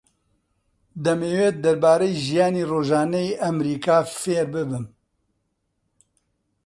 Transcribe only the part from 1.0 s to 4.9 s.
دەمەوێت دەربارەی ژیانی ڕۆژانەی ئەمریکا فێر ببم.